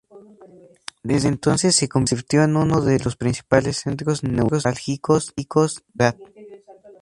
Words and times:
Desde 1.03 1.27
entonces 1.27 1.75
se 1.75 1.87
convirtió 1.87 2.41
en 2.41 2.55
uno 2.55 2.81
de 2.81 2.97
los 2.97 3.15
principales 3.15 3.77
centros 3.77 4.23
neurálgicos 4.23 5.31
de 5.35 5.47
la 5.93 6.11
ciudad. 6.13 6.17